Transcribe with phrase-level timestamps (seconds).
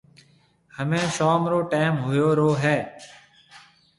[0.75, 2.77] همَي شوم رو ٽيم هوئيو رو هيَ۔